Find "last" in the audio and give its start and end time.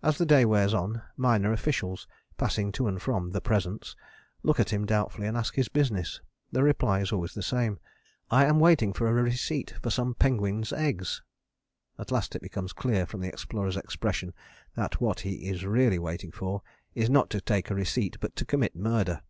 12.12-12.36